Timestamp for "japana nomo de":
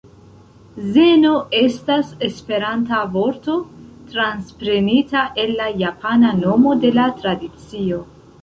5.85-6.95